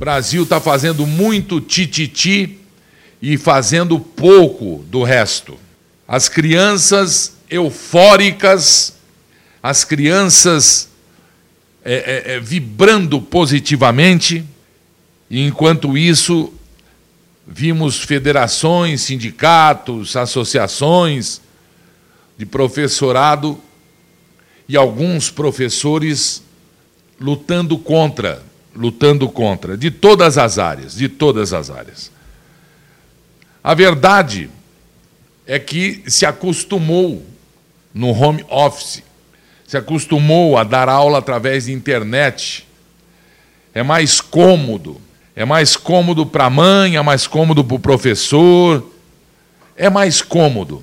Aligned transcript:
Brasil 0.00 0.44
está 0.44 0.58
fazendo 0.58 1.06
muito 1.06 1.60
tititi 1.60 2.58
e 3.20 3.36
fazendo 3.36 4.00
pouco 4.00 4.82
do 4.88 5.02
resto. 5.02 5.58
As 6.08 6.26
crianças 6.26 7.34
eufóricas, 7.50 8.94
as 9.62 9.84
crianças 9.84 10.88
é, 11.84 11.92
é, 11.92 12.32
é, 12.36 12.40
vibrando 12.40 13.20
positivamente, 13.20 14.42
e 15.28 15.46
enquanto 15.46 15.98
isso, 15.98 16.50
vimos 17.46 17.98
federações, 17.98 19.02
sindicatos, 19.02 20.16
associações 20.16 21.42
de 22.38 22.46
professorado 22.46 23.60
e 24.66 24.78
alguns 24.78 25.30
professores 25.30 26.42
lutando 27.20 27.76
contra, 27.76 28.48
lutando 28.74 29.28
contra, 29.28 29.76
de 29.76 29.90
todas 29.90 30.38
as 30.38 30.58
áreas, 30.58 30.94
de 30.94 31.08
todas 31.08 31.52
as 31.52 31.70
áreas. 31.70 32.10
A 33.62 33.74
verdade 33.74 34.48
é 35.46 35.58
que 35.58 36.02
se 36.06 36.24
acostumou 36.24 37.24
no 37.92 38.10
home 38.10 38.44
office, 38.48 39.02
se 39.66 39.76
acostumou 39.76 40.56
a 40.56 40.64
dar 40.64 40.88
aula 40.88 41.18
através 41.18 41.66
de 41.66 41.72
internet. 41.72 42.66
É 43.74 43.82
mais 43.82 44.20
cômodo, 44.20 45.00
é 45.34 45.44
mais 45.44 45.76
cômodo 45.76 46.26
para 46.26 46.46
a 46.46 46.50
mãe, 46.50 46.96
é 46.96 47.02
mais 47.02 47.26
cômodo 47.26 47.62
para 47.64 47.76
o 47.76 47.80
professor, 47.80 48.90
é 49.76 49.88
mais 49.88 50.22
cômodo. 50.22 50.82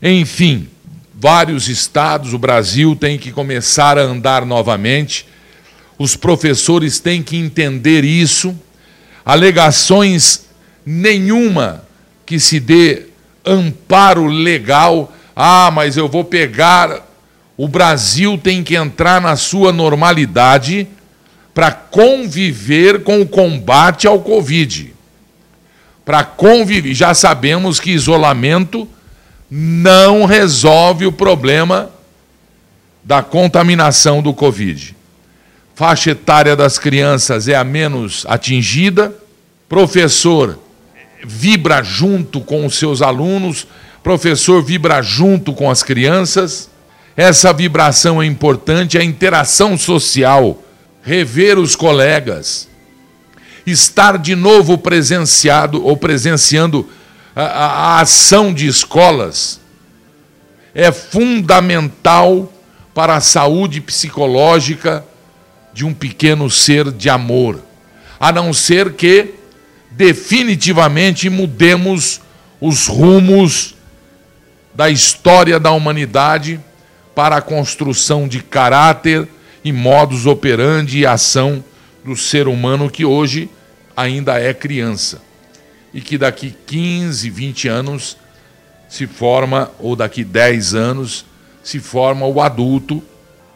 Enfim, 0.00 0.68
vários 1.14 1.68
estados, 1.68 2.32
o 2.32 2.38
Brasil 2.38 2.94
tem 2.94 3.18
que 3.18 3.32
começar 3.32 3.98
a 3.98 4.02
andar 4.02 4.46
novamente. 4.46 5.26
Os 5.98 6.14
professores 6.14 7.00
têm 7.00 7.22
que 7.22 7.36
entender 7.36 8.04
isso. 8.04 8.56
Alegações 9.24 10.46
nenhuma 10.86 11.84
que 12.24 12.38
se 12.38 12.60
dê 12.60 13.06
amparo 13.44 14.26
legal. 14.26 15.12
Ah, 15.34 15.70
mas 15.72 15.96
eu 15.96 16.08
vou 16.08 16.24
pegar. 16.24 17.06
O 17.56 17.66
Brasil 17.66 18.38
tem 18.38 18.62
que 18.62 18.76
entrar 18.76 19.20
na 19.20 19.34
sua 19.34 19.72
normalidade 19.72 20.86
para 21.52 21.72
conviver 21.72 23.02
com 23.02 23.20
o 23.20 23.26
combate 23.26 24.06
ao 24.06 24.20
Covid. 24.20 24.94
Para 26.04 26.22
conviver. 26.22 26.94
Já 26.94 27.14
sabemos 27.14 27.80
que 27.80 27.90
isolamento 27.90 28.88
não 29.50 30.24
resolve 30.24 31.06
o 31.06 31.12
problema 31.12 31.90
da 33.02 33.22
contaminação 33.22 34.22
do 34.22 34.32
Covid. 34.32 34.97
Faixa 35.78 36.10
etária 36.10 36.56
das 36.56 36.76
crianças 36.76 37.46
é 37.46 37.54
a 37.54 37.62
menos 37.62 38.26
atingida, 38.28 39.14
professor 39.68 40.58
vibra 41.24 41.84
junto 41.84 42.40
com 42.40 42.66
os 42.66 42.74
seus 42.74 43.00
alunos, 43.00 43.64
professor 44.02 44.60
vibra 44.60 45.00
junto 45.02 45.52
com 45.52 45.70
as 45.70 45.84
crianças. 45.84 46.68
Essa 47.16 47.52
vibração 47.52 48.20
é 48.20 48.26
importante, 48.26 48.98
a 48.98 49.04
interação 49.04 49.78
social, 49.78 50.60
rever 51.00 51.60
os 51.60 51.76
colegas, 51.76 52.68
estar 53.64 54.18
de 54.18 54.34
novo 54.34 54.78
presenciado 54.78 55.86
ou 55.86 55.96
presenciando 55.96 56.88
a, 57.36 57.42
a, 57.42 57.66
a 57.66 58.00
ação 58.00 58.52
de 58.52 58.66
escolas 58.66 59.60
é 60.74 60.90
fundamental 60.90 62.52
para 62.92 63.14
a 63.14 63.20
saúde 63.20 63.80
psicológica 63.80 65.04
de 65.78 65.84
um 65.84 65.94
pequeno 65.94 66.50
ser 66.50 66.90
de 66.90 67.08
amor. 67.08 67.62
A 68.18 68.32
não 68.32 68.52
ser 68.52 68.94
que 68.94 69.34
definitivamente 69.92 71.30
mudemos 71.30 72.20
os 72.60 72.88
rumos 72.88 73.76
da 74.74 74.90
história 74.90 75.60
da 75.60 75.70
humanidade 75.70 76.58
para 77.14 77.36
a 77.36 77.40
construção 77.40 78.26
de 78.26 78.42
caráter 78.42 79.28
e 79.62 79.70
modus 79.70 80.26
operandi 80.26 80.98
e 80.98 81.06
ação 81.06 81.62
do 82.04 82.16
ser 82.16 82.48
humano 82.48 82.90
que 82.90 83.04
hoje 83.04 83.48
ainda 83.96 84.36
é 84.36 84.52
criança 84.52 85.22
e 85.94 86.00
que 86.00 86.18
daqui 86.18 86.56
15, 86.66 87.30
20 87.30 87.68
anos 87.68 88.16
se 88.88 89.06
forma, 89.06 89.70
ou 89.78 89.94
daqui 89.94 90.24
10 90.24 90.74
anos, 90.74 91.24
se 91.62 91.78
forma 91.78 92.26
o 92.26 92.40
adulto 92.40 93.00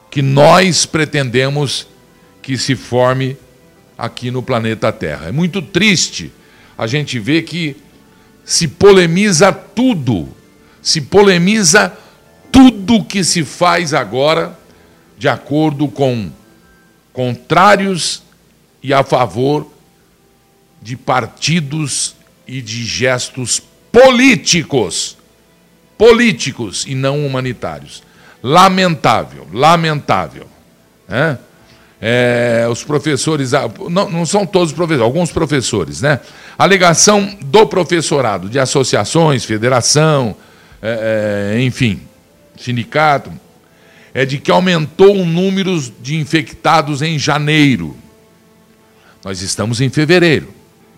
que 0.08 0.22
nós 0.22 0.86
pretendemos 0.86 1.90
que 2.42 2.58
se 2.58 2.74
forme 2.74 3.36
aqui 3.96 4.30
no 4.30 4.42
planeta 4.42 4.92
Terra. 4.92 5.28
É 5.28 5.32
muito 5.32 5.62
triste 5.62 6.32
a 6.76 6.86
gente 6.86 7.18
ver 7.18 7.42
que 7.42 7.76
se 8.44 8.66
polemiza 8.66 9.52
tudo, 9.52 10.28
se 10.82 11.00
polemiza 11.00 11.96
tudo 12.50 13.04
que 13.04 13.22
se 13.22 13.44
faz 13.44 13.94
agora 13.94 14.58
de 15.16 15.28
acordo 15.28 15.86
com 15.86 16.30
contrários 17.12 18.22
e 18.82 18.92
a 18.92 19.04
favor 19.04 19.70
de 20.82 20.96
partidos 20.96 22.16
e 22.46 22.60
de 22.60 22.84
gestos 22.84 23.62
políticos. 23.92 25.16
Políticos 25.96 26.84
e 26.88 26.96
não 26.96 27.24
humanitários. 27.24 28.02
Lamentável, 28.42 29.46
lamentável. 29.52 30.48
Né? 31.06 31.38
É, 32.04 32.66
os 32.68 32.82
professores, 32.82 33.54
ah, 33.54 33.70
não, 33.88 34.10
não 34.10 34.26
são 34.26 34.44
todos 34.44 34.70
os 34.70 34.74
professores, 34.74 35.04
alguns 35.04 35.30
professores, 35.30 36.02
né? 36.02 36.18
Alegação 36.58 37.38
do 37.40 37.64
professorado, 37.64 38.48
de 38.48 38.58
associações, 38.58 39.44
federação, 39.44 40.34
é, 40.82 41.54
é, 41.54 41.62
enfim, 41.62 42.00
sindicato, 42.58 43.32
é 44.12 44.24
de 44.24 44.38
que 44.38 44.50
aumentou 44.50 45.16
o 45.16 45.24
número 45.24 45.80
de 46.00 46.16
infectados 46.16 47.02
em 47.02 47.16
janeiro. 47.20 47.96
Nós 49.24 49.40
estamos 49.40 49.80
em 49.80 49.88
fevereiro 49.88 50.52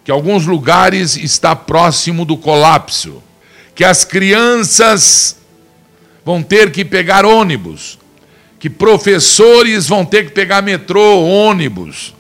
que 0.05 0.11
alguns 0.11 0.47
lugares 0.47 1.17
está 1.17 1.57
próximo 1.57 2.27
do 2.27 2.37
colapso, 2.37 3.23
que 3.75 3.83
as 3.83 4.05
crianças 4.05 5.39
vão 6.23 6.43
ter 6.43 6.71
que 6.71 6.85
pegar 6.85 7.25
ônibus, 7.25 7.99
que 8.65 8.71
professores 8.71 9.87
vão 9.87 10.07
ter 10.07 10.25
que 10.25 10.31
pegar 10.31 10.63
metrô, 10.63 11.21
ônibus. 11.21 12.15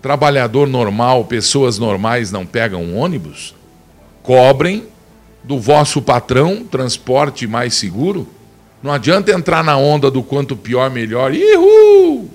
Trabalhador 0.00 0.66
normal, 0.66 1.26
pessoas 1.26 1.78
normais 1.78 2.32
não 2.32 2.46
pegam 2.46 2.96
ônibus? 2.96 3.54
Cobrem 4.22 4.86
do 5.42 5.60
vosso 5.60 6.00
patrão 6.00 6.64
transporte 6.64 7.46
mais 7.46 7.74
seguro. 7.74 8.26
Não 8.82 8.90
adianta 8.90 9.30
entrar 9.30 9.62
na 9.62 9.76
onda 9.76 10.10
do 10.10 10.22
quanto 10.22 10.56
pior, 10.56 10.90
melhor. 10.90 11.34
Ihu! 11.34 12.30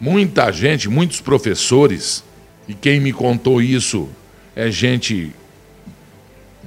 Muita 0.00 0.52
gente, 0.52 0.88
muitos 0.88 1.20
professores 1.20 2.22
e 2.68 2.74
quem 2.74 3.00
me 3.00 3.12
contou 3.12 3.60
isso 3.60 4.08
é 4.54 4.70
gente 4.70 5.32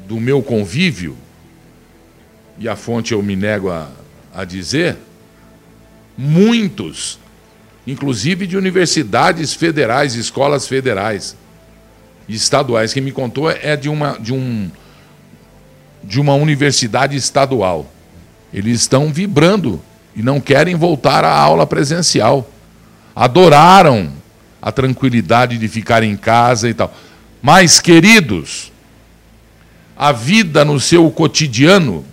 do 0.10 0.20
meu 0.20 0.44
convívio, 0.44 1.16
e 2.60 2.68
a 2.68 2.76
fonte 2.76 3.14
eu 3.14 3.24
me 3.24 3.38
nego 3.38 3.70
a, 3.70 3.90
a 4.34 4.44
dizer, 4.44 4.98
muitos, 6.22 7.18
inclusive 7.88 8.46
de 8.46 8.56
universidades 8.56 9.56
federais, 9.56 10.14
escolas 10.14 10.68
federais 10.68 11.36
e 12.28 12.36
estaduais. 12.36 12.94
Quem 12.94 13.02
me 13.02 13.12
contou 13.12 13.50
é 13.50 13.76
de 13.76 13.90
uma, 13.90 14.20
de 14.20 14.32
um, 14.32 14.70
de 16.04 16.22
uma 16.22 16.36
universidade 16.36 17.18
estadual. 17.18 17.92
Eles 18.54 18.82
estão 18.82 19.12
vibrando 19.12 19.82
e 20.16 20.22
não 20.22 20.40
querem 20.40 20.76
voltar 20.76 21.26
à 21.26 21.36
aula 21.36 21.66
presencial. 21.66 22.48
Adoraram 23.16 24.14
a 24.62 24.72
tranquilidade 24.72 25.58
de 25.58 25.68
ficar 25.68 26.04
em 26.04 26.16
casa 26.16 26.70
e 26.70 26.74
tal. 26.76 26.94
Mas, 27.42 27.80
queridos, 27.80 28.72
a 29.98 30.12
vida 30.12 30.64
no 30.64 30.80
seu 30.80 31.10
cotidiano, 31.10 32.06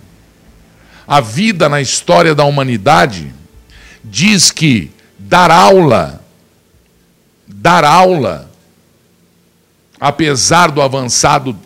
a 1.07 1.21
vida 1.21 1.69
na 1.69 1.79
história 1.79 2.33
da 2.33 2.43
humanidade, 2.43 3.31
diz 4.03 4.51
que 4.51 4.91
dar 5.17 5.51
aula, 5.51 6.23
dar 7.47 7.83
aula, 7.83 8.49
apesar 9.99 10.71
do 10.71 10.81
avançado 10.81 11.57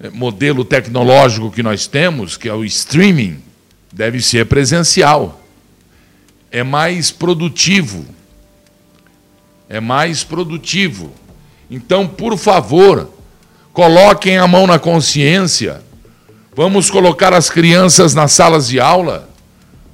eh, 0.00 0.10
modelo 0.10 0.64
tecnológico 0.64 1.50
que 1.50 1.62
nós 1.62 1.86
temos, 1.86 2.36
que 2.36 2.48
é 2.48 2.54
o 2.54 2.64
streaming, 2.64 3.42
deve 3.92 4.20
ser 4.20 4.46
presencial. 4.46 5.40
É 6.50 6.62
mais 6.62 7.10
produtivo 7.10 8.18
é 9.68 9.80
mais 9.80 10.24
produtivo. 10.24 11.12
Então, 11.70 12.06
por 12.08 12.38
favor, 12.38 13.10
coloquem 13.72 14.38
a 14.38 14.46
mão 14.46 14.66
na 14.66 14.78
consciência. 14.78 15.82
Vamos 16.56 16.90
colocar 16.90 17.34
as 17.34 17.50
crianças 17.50 18.14
nas 18.14 18.32
salas 18.32 18.68
de 18.68 18.80
aula, 18.80 19.27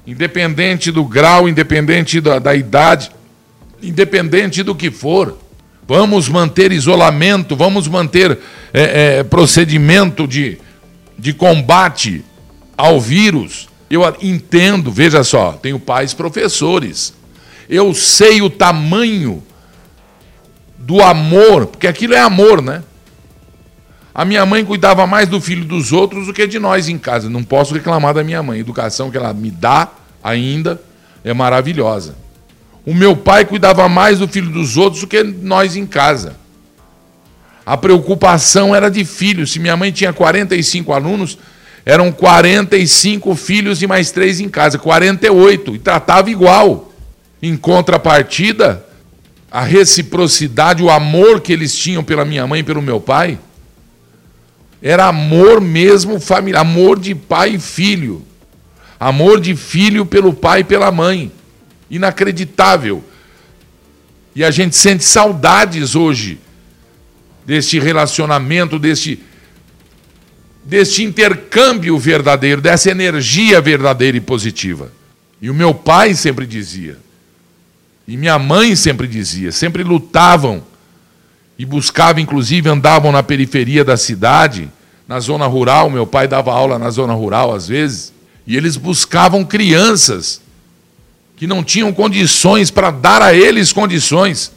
independente 0.05 0.91
do 0.91 1.03
grau, 1.03 1.49
independente 1.49 2.21
da, 2.21 2.39
da 2.39 2.55
idade, 2.55 3.11
independente 3.81 4.63
do 4.63 4.75
que 4.75 4.91
for. 4.91 5.37
Vamos 5.87 6.27
manter 6.27 6.71
isolamento, 6.71 7.55
vamos 7.55 7.87
manter 7.87 8.37
é, 8.73 9.17
é, 9.19 9.23
procedimento 9.23 10.27
de, 10.27 10.57
de 11.17 11.33
combate 11.33 12.23
ao 12.77 12.99
vírus. 12.99 13.69
Eu 13.89 14.01
entendo, 14.21 14.91
veja 14.91 15.23
só, 15.23 15.53
tenho 15.53 15.79
pais 15.79 16.13
professores. 16.13 17.13
Eu 17.69 17.93
sei 17.93 18.41
o 18.41 18.49
tamanho 18.49 19.43
do 20.77 21.01
amor, 21.01 21.67
porque 21.67 21.87
aquilo 21.87 22.13
é 22.13 22.19
amor, 22.19 22.61
né? 22.61 22.83
A 24.15 24.23
minha 24.23 24.45
mãe 24.45 24.63
cuidava 24.63 25.05
mais 25.05 25.27
do 25.27 25.41
filho 25.41 25.65
dos 25.65 25.91
outros 25.91 26.27
do 26.27 26.33
que 26.33 26.47
de 26.47 26.57
nós 26.57 26.87
em 26.87 26.97
casa. 26.97 27.29
Não 27.29 27.43
posso 27.43 27.73
reclamar 27.73 28.13
da 28.13 28.23
minha 28.23 28.41
mãe. 28.41 28.59
A 28.59 28.61
educação 28.61 29.11
que 29.11 29.17
ela 29.17 29.33
me 29.33 29.51
dá 29.51 29.89
ainda 30.23 30.81
é 31.21 31.33
maravilhosa. 31.33 32.15
O 32.85 32.93
meu 32.93 33.17
pai 33.17 33.43
cuidava 33.43 33.89
mais 33.89 34.19
do 34.19 34.27
filho 34.27 34.49
dos 34.49 34.77
outros 34.77 35.01
do 35.01 35.07
que 35.07 35.21
nós 35.21 35.75
em 35.75 35.85
casa. 35.85 36.37
A 37.65 37.75
preocupação 37.75 38.73
era 38.73 38.89
de 38.89 39.03
filhos. 39.03 39.51
Se 39.51 39.59
minha 39.59 39.75
mãe 39.75 39.91
tinha 39.91 40.13
45 40.13 40.93
alunos, 40.93 41.37
eram 41.85 42.09
45 42.09 43.35
filhos 43.35 43.81
e 43.81 43.87
mais 43.87 44.11
três 44.11 44.39
em 44.39 44.47
casa, 44.47 44.79
48, 44.79 45.75
e 45.75 45.79
tratava 45.79 46.29
igual. 46.29 46.93
Em 47.41 47.57
contrapartida, 47.57 48.85
a 49.51 49.61
reciprocidade, 49.61 50.81
o 50.81 50.89
amor 50.89 51.41
que 51.41 51.51
eles 51.51 51.77
tinham 51.77 52.01
pela 52.01 52.23
minha 52.23 52.47
mãe 52.47 52.61
e 52.61 52.63
pelo 52.63 52.81
meu 52.81 53.01
pai, 53.01 53.37
era 54.87 55.07
amor 55.07 55.59
mesmo 55.59 56.19
familiar, 56.19 56.61
amor 56.61 56.99
de 56.99 57.15
pai 57.15 57.55
e 57.55 57.59
filho. 57.59 58.23
Amor 58.99 59.41
de 59.41 59.55
filho 59.55 60.05
pelo 60.05 60.31
pai 60.31 60.59
e 60.59 60.63
pela 60.63 60.91
mãe. 60.91 61.31
Inacreditável. 61.89 63.03
E 64.35 64.43
a 64.43 64.51
gente 64.51 64.75
sente 64.75 65.03
saudades 65.03 65.95
hoje 65.95 66.37
deste 67.43 67.79
relacionamento, 67.79 68.77
deste, 68.77 69.19
deste 70.63 71.03
intercâmbio 71.03 71.97
verdadeiro, 71.97 72.61
dessa 72.61 72.91
energia 72.91 73.59
verdadeira 73.59 74.17
e 74.17 74.21
positiva. 74.21 74.91
E 75.41 75.49
o 75.49 75.53
meu 75.55 75.73
pai 75.73 76.13
sempre 76.13 76.45
dizia, 76.45 76.99
e 78.07 78.15
minha 78.15 78.37
mãe 78.37 78.75
sempre 78.75 79.07
dizia, 79.07 79.51
sempre 79.51 79.81
lutavam 79.81 80.63
e 81.57 81.65
buscavam, 81.65 82.21
inclusive 82.21 82.69
andavam 82.69 83.11
na 83.11 83.23
periferia 83.23 83.83
da 83.83 83.97
cidade, 83.97 84.69
na 85.07 85.19
zona 85.19 85.47
rural. 85.47 85.89
Meu 85.89 86.05
pai 86.05 86.27
dava 86.27 86.53
aula 86.53 86.79
na 86.79 86.89
zona 86.89 87.13
rural 87.13 87.53
às 87.53 87.67
vezes, 87.67 88.13
e 88.45 88.55
eles 88.55 88.77
buscavam 88.77 89.43
crianças 89.43 90.41
que 91.35 91.47
não 91.47 91.63
tinham 91.63 91.91
condições 91.91 92.71
para 92.71 92.91
dar 92.91 93.21
a 93.21 93.33
eles 93.33 93.73
condições. 93.73 94.51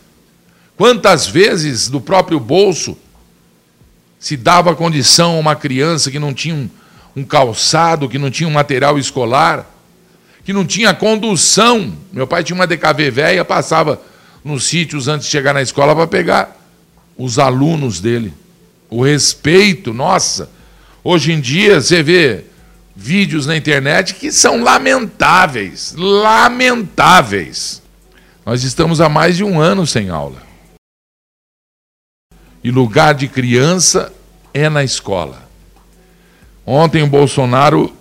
Quantas 0.76 1.26
vezes 1.26 1.88
do 1.88 2.00
próprio 2.00 2.38
bolso 2.38 2.96
se 4.18 4.36
dava 4.36 4.74
condição 4.74 5.36
a 5.36 5.40
uma 5.40 5.56
criança 5.56 6.10
que 6.10 6.18
não 6.18 6.32
tinha 6.32 6.54
um, 6.54 6.68
um 7.16 7.24
calçado, 7.24 8.08
que 8.08 8.18
não 8.18 8.30
tinha 8.30 8.48
um 8.48 8.52
material 8.52 8.98
escolar, 8.98 9.68
que 10.44 10.52
não 10.52 10.64
tinha 10.64 10.94
condução. 10.94 11.92
Meu 12.12 12.26
pai 12.26 12.44
tinha 12.44 12.54
uma 12.54 12.66
DKV 12.66 13.10
velha, 13.10 13.44
passava 13.44 14.00
nos 14.44 14.64
sítios 14.64 15.08
antes 15.08 15.26
de 15.26 15.32
chegar 15.32 15.52
na 15.52 15.62
escola 15.62 15.94
para 15.94 16.06
pegar 16.06 16.56
os 17.16 17.38
alunos 17.38 18.00
dele. 18.00 18.32
O 18.90 19.02
respeito, 19.02 19.93
nossa. 19.93 20.50
Hoje 21.05 21.32
em 21.32 21.40
dia 21.40 21.81
você 21.81 22.02
vê 22.02 22.44
vídeos 22.96 23.46
na 23.46 23.56
internet 23.56 24.14
que 24.14 24.32
são 24.32 24.62
lamentáveis, 24.62 25.94
lamentáveis. 25.96 27.82
Nós 28.44 28.64
estamos 28.64 29.00
há 29.00 29.08
mais 29.08 29.37
de 29.37 29.44
um 29.44 29.61
ano 29.61 29.87
sem 29.87 30.08
aula. 30.08 30.43
E 32.64 32.70
lugar 32.70 33.14
de 33.14 33.29
criança 33.29 34.12
é 34.52 34.69
na 34.69 34.82
escola. 34.82 35.46
Ontem 36.67 37.02
o 37.02 37.06
Bolsonaro 37.06 37.94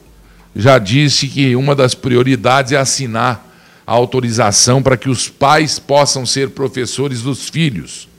já 0.56 0.80
disse 0.80 1.28
que 1.28 1.56
uma 1.56 1.76
das 1.76 1.94
prioridades 1.94 2.72
é 2.72 2.78
assinar 2.78 3.46
a 3.86 3.92
autorização 3.92 4.82
para 4.82 4.98
que 4.98 5.10
os 5.10 5.30
pais 5.30 5.80
possam 5.80 6.26
ser 6.26 6.50
professores 6.50 7.22
dos 7.22 7.48
filhos 7.50 8.10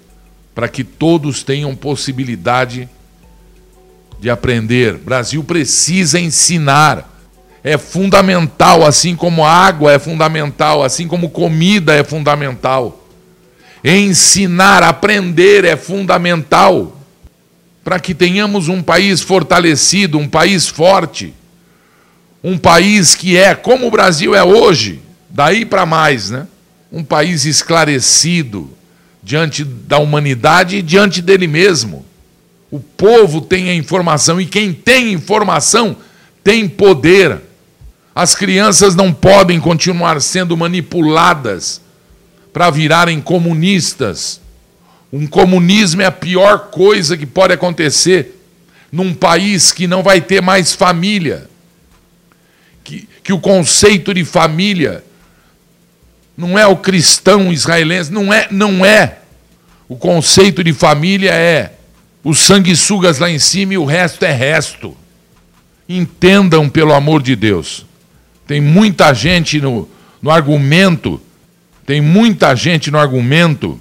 para 0.58 0.68
que 0.68 0.82
todos 0.82 1.44
tenham 1.44 1.72
possibilidade 1.76 2.88
de 4.18 4.28
aprender. 4.28 4.94
Brasil 4.94 5.44
precisa 5.44 6.18
ensinar. 6.18 7.08
É 7.62 7.78
fundamental, 7.78 8.84
assim 8.84 9.14
como 9.14 9.46
água 9.46 9.92
é 9.92 10.00
fundamental, 10.00 10.82
assim 10.82 11.06
como 11.06 11.30
comida 11.30 11.94
é 11.94 12.02
fundamental. 12.02 13.06
Ensinar, 13.84 14.82
aprender 14.82 15.64
é 15.64 15.76
fundamental 15.76 17.00
para 17.84 18.00
que 18.00 18.12
tenhamos 18.12 18.66
um 18.66 18.82
país 18.82 19.20
fortalecido, 19.20 20.18
um 20.18 20.28
país 20.28 20.66
forte, 20.66 21.32
um 22.42 22.58
país 22.58 23.14
que 23.14 23.36
é 23.36 23.54
como 23.54 23.86
o 23.86 23.92
Brasil 23.92 24.34
é 24.34 24.42
hoje, 24.42 25.00
daí 25.30 25.64
para 25.64 25.86
mais, 25.86 26.30
né? 26.30 26.48
Um 26.90 27.04
país 27.04 27.44
esclarecido, 27.44 28.76
diante 29.28 29.62
da 29.62 29.98
humanidade 29.98 30.76
e 30.76 30.82
diante 30.82 31.20
dele 31.20 31.46
mesmo. 31.46 32.02
O 32.70 32.80
povo 32.80 33.42
tem 33.42 33.68
a 33.68 33.74
informação 33.74 34.40
e 34.40 34.46
quem 34.46 34.72
tem 34.72 35.12
informação 35.12 35.98
tem 36.42 36.66
poder. 36.66 37.38
As 38.14 38.34
crianças 38.34 38.94
não 38.94 39.12
podem 39.12 39.60
continuar 39.60 40.18
sendo 40.22 40.56
manipuladas 40.56 41.82
para 42.54 42.70
virarem 42.70 43.20
comunistas. 43.20 44.40
Um 45.12 45.26
comunismo 45.26 46.00
é 46.00 46.06
a 46.06 46.10
pior 46.10 46.70
coisa 46.70 47.14
que 47.14 47.26
pode 47.26 47.52
acontecer 47.52 48.34
num 48.90 49.12
país 49.12 49.72
que 49.72 49.86
não 49.86 50.02
vai 50.02 50.22
ter 50.22 50.40
mais 50.40 50.72
família. 50.72 51.50
Que, 52.82 53.06
que 53.22 53.32
o 53.34 53.38
conceito 53.38 54.14
de 54.14 54.24
família 54.24 55.04
não 56.34 56.58
é 56.58 56.66
o 56.66 56.76
cristão 56.76 57.52
israelense, 57.52 58.10
não 58.10 58.32
é, 58.32 58.48
não 58.50 58.86
é. 58.86 59.17
O 59.88 59.96
conceito 59.96 60.62
de 60.62 60.72
família 60.72 61.32
é 61.32 61.72
os 62.22 62.40
sanguessugas 62.40 63.18
lá 63.18 63.30
em 63.30 63.38
cima 63.38 63.74
e 63.74 63.78
o 63.78 63.86
resto 63.86 64.24
é 64.24 64.32
resto. 64.32 64.94
Entendam, 65.88 66.68
pelo 66.68 66.92
amor 66.92 67.22
de 67.22 67.34
Deus. 67.34 67.86
Tem 68.46 68.60
muita 68.60 69.14
gente 69.14 69.60
no, 69.60 69.88
no 70.20 70.30
argumento, 70.30 71.20
tem 71.86 72.00
muita 72.00 72.54
gente 72.54 72.90
no 72.90 72.98
argumento 72.98 73.80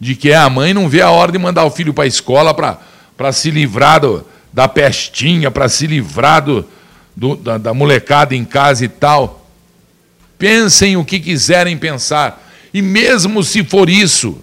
de 0.00 0.14
que 0.14 0.30
é 0.30 0.36
a 0.36 0.48
mãe 0.48 0.72
não 0.72 0.88
vê 0.88 1.02
a 1.02 1.10
hora 1.10 1.30
de 1.30 1.38
mandar 1.38 1.64
o 1.64 1.70
filho 1.70 1.92
para 1.92 2.04
a 2.04 2.06
escola 2.06 2.54
para 2.54 3.32
se 3.32 3.50
livrar 3.50 4.00
do, 4.00 4.26
da 4.50 4.66
pestinha, 4.66 5.50
para 5.50 5.68
se 5.68 5.86
livrar 5.86 6.42
do, 6.42 6.66
do, 7.14 7.36
da, 7.36 7.58
da 7.58 7.74
molecada 7.74 8.34
em 8.34 8.44
casa 8.44 8.86
e 8.86 8.88
tal. 8.88 9.46
Pensem 10.38 10.96
o 10.96 11.04
que 11.04 11.20
quiserem 11.20 11.76
pensar. 11.76 12.42
E 12.72 12.80
mesmo 12.80 13.42
se 13.44 13.62
for 13.62 13.90
isso, 13.90 14.38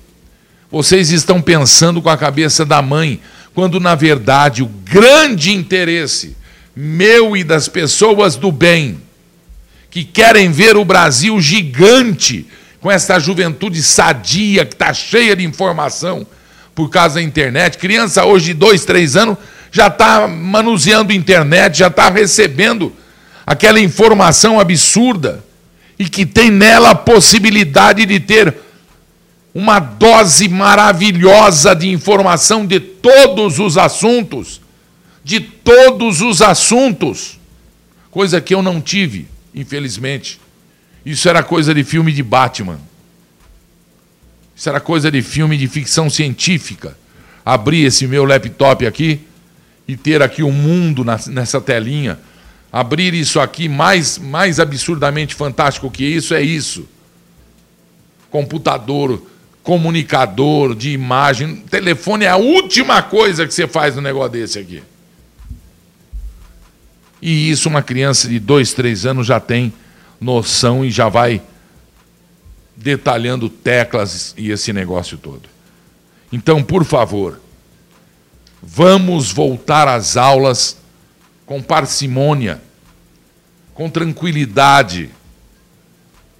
vocês 0.69 1.12
estão 1.12 1.41
pensando 1.41 2.01
com 2.01 2.09
a 2.09 2.17
cabeça 2.17 2.65
da 2.65 2.81
mãe, 2.81 3.19
quando 3.53 3.79
na 3.79 3.95
verdade 3.95 4.62
o 4.62 4.67
grande 4.67 5.53
interesse 5.53 6.36
meu 6.75 7.36
e 7.36 7.43
das 7.43 7.67
pessoas 7.67 8.36
do 8.36 8.51
bem, 8.51 9.01
que 9.89 10.03
querem 10.03 10.51
ver 10.51 10.77
o 10.77 10.86
Brasil 10.86 11.39
gigante, 11.41 12.45
com 12.79 12.91
essa 12.91 13.19
juventude 13.19 13.81
sadia, 13.81 14.63
que 14.63 14.75
está 14.75 14.93
cheia 14.93 15.36
de 15.36 15.43
informação 15.43 16.27
por 16.75 16.89
causa 16.89 17.15
da 17.15 17.21
internet. 17.24 17.79
Criança 17.79 18.24
hoje 18.24 18.47
de 18.47 18.53
dois, 18.53 18.86
três 18.86 19.15
anos 19.15 19.38
já 19.71 19.88
está 19.88 20.27
manuseando 20.27 21.12
internet, 21.12 21.79
já 21.79 21.88
está 21.88 22.09
recebendo 22.09 22.93
aquela 23.45 23.79
informação 23.79 24.59
absurda 24.59 25.43
e 25.97 26.07
que 26.07 26.25
tem 26.25 26.51
nela 26.51 26.91
a 26.91 26.95
possibilidade 26.95 28.05
de 28.05 28.19
ter 28.19 28.53
uma 29.57 29.79
dose 29.79 30.47
maravilhosa 30.47 31.75
de 31.75 31.89
informação 31.89 32.63
de 32.63 32.79
todos 32.79 33.57
os 33.57 33.75
assuntos, 33.75 34.61
de 35.23 35.39
todos 35.39 36.21
os 36.21 36.43
assuntos, 36.43 37.39
coisa 38.11 38.39
que 38.39 38.53
eu 38.53 38.61
não 38.61 38.79
tive, 38.79 39.27
infelizmente. 39.55 40.39
Isso 41.03 41.27
era 41.27 41.41
coisa 41.41 41.73
de 41.73 41.83
filme 41.83 42.13
de 42.13 42.21
Batman. 42.21 42.79
Isso 44.55 44.69
era 44.69 44.79
coisa 44.79 45.09
de 45.09 45.23
filme 45.23 45.57
de 45.57 45.67
ficção 45.67 46.07
científica. 46.07 46.95
Abrir 47.43 47.85
esse 47.85 48.05
meu 48.05 48.25
laptop 48.25 48.85
aqui 48.85 49.21
e 49.87 49.97
ter 49.97 50.21
aqui 50.21 50.43
o 50.43 50.49
um 50.49 50.51
mundo 50.51 51.03
nessa 51.03 51.59
telinha 51.59 52.19
abrir 52.71 53.15
isso 53.15 53.39
aqui, 53.39 53.67
mais, 53.67 54.19
mais 54.19 54.59
absurdamente 54.59 55.33
fantástico 55.33 55.89
que 55.89 56.03
isso, 56.05 56.35
é 56.35 56.41
isso. 56.43 56.87
Computador, 58.29 59.19
comunicador 59.67 60.74
de 60.74 60.91
imagem, 60.91 61.57
telefone 61.57 62.24
é 62.24 62.29
a 62.29 62.38
última 62.38 63.01
coisa 63.01 63.45
que 63.45 63.53
você 63.53 63.67
faz 63.67 63.97
no 63.97 64.01
negócio 64.01 64.31
desse 64.31 64.57
aqui. 64.57 64.81
E 67.21 67.51
isso 67.51 67.67
uma 67.67 67.81
criança 67.81 68.29
de 68.29 68.39
dois, 68.39 68.71
três 68.71 69.05
anos 69.05 69.27
já 69.27 69.41
tem 69.41 69.74
noção 70.21 70.86
e 70.86 70.89
já 70.89 71.09
vai 71.09 71.41
detalhando 72.77 73.50
teclas 73.50 74.33
e 74.38 74.51
esse 74.51 74.71
negócio 74.71 75.17
todo. 75.17 75.50
Então, 76.31 76.63
por 76.63 76.86
favor, 76.86 77.41
vamos 78.63 79.33
voltar 79.33 79.86
às 79.89 80.15
aulas 80.15 80.77
com 81.45 81.62
parcimônia, 81.62 82.62
com 83.74 83.89
tranquilidade, 83.89 85.09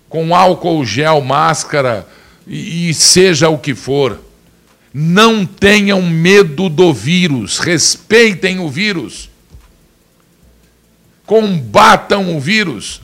com 0.07 0.34
álcool 0.34 0.86
gel, 0.86 1.19
máscara 1.19 2.07
e, 2.48 2.94
seja 2.94 3.50
o 3.50 3.58
que 3.58 3.75
for. 3.75 4.20
Não 4.94 5.46
tenham 5.46 6.01
medo 6.01 6.70
do 6.70 6.94
vírus, 6.94 7.60
respeitem 7.60 8.60
o 8.60 8.70
vírus. 8.70 9.30
Combatam 11.25 12.36
o 12.36 12.39
vírus. 12.39 13.01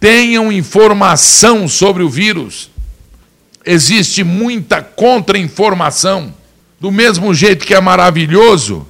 Tenham 0.00 0.50
informação 0.50 1.68
sobre 1.68 2.02
o 2.02 2.08
vírus. 2.08 2.70
Existe 3.64 4.24
muita 4.24 4.82
contra-informação. 4.82 6.34
Do 6.80 6.90
mesmo 6.90 7.32
jeito 7.32 7.64
que 7.64 7.74
é 7.74 7.80
maravilhoso, 7.80 8.88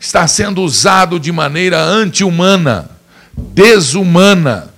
está 0.00 0.26
sendo 0.26 0.62
usado 0.62 1.20
de 1.20 1.30
maneira 1.30 1.80
anti-humana, 1.80 2.90
desumana 3.36 4.71